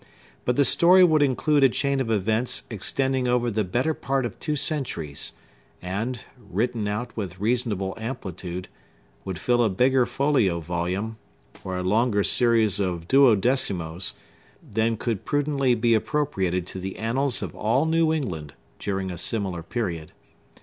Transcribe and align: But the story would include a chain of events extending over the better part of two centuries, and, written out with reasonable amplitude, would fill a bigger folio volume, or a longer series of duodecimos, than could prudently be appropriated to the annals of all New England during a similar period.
But 0.45 0.55
the 0.55 0.65
story 0.65 1.03
would 1.03 1.21
include 1.21 1.63
a 1.63 1.69
chain 1.69 1.99
of 1.99 2.09
events 2.09 2.63
extending 2.71 3.27
over 3.27 3.51
the 3.51 3.63
better 3.63 3.93
part 3.93 4.25
of 4.25 4.39
two 4.39 4.55
centuries, 4.55 5.33
and, 5.79 6.25
written 6.39 6.87
out 6.87 7.15
with 7.15 7.39
reasonable 7.39 7.93
amplitude, 7.99 8.67
would 9.25 9.37
fill 9.37 9.63
a 9.63 9.69
bigger 9.69 10.07
folio 10.07 10.59
volume, 10.59 11.17
or 11.63 11.77
a 11.77 11.83
longer 11.83 12.23
series 12.23 12.79
of 12.79 13.07
duodecimos, 13.07 14.15
than 14.67 14.97
could 14.97 15.23
prudently 15.23 15.75
be 15.75 15.93
appropriated 15.93 16.65
to 16.65 16.79
the 16.79 16.95
annals 16.97 17.43
of 17.43 17.53
all 17.53 17.85
New 17.85 18.11
England 18.11 18.55
during 18.79 19.11
a 19.11 19.19
similar 19.19 19.61
period. 19.61 20.13